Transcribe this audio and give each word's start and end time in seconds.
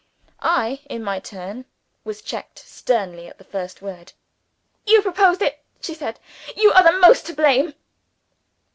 I, 0.39 0.79
in 0.89 1.03
my 1.03 1.19
turn, 1.19 1.65
was 2.03 2.23
checked 2.23 2.57
sternly 2.57 3.27
at 3.27 3.37
the 3.37 3.43
first 3.43 3.83
word. 3.83 4.13
"You 4.87 5.03
proposed 5.03 5.43
it," 5.43 5.63
she 5.79 5.93
said; 5.93 6.19
"You 6.55 6.71
are 6.71 6.81
the 6.81 6.97
most 6.99 7.27
to 7.27 7.35
blame." 7.35 7.75